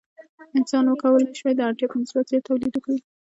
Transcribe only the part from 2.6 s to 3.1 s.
وکړي.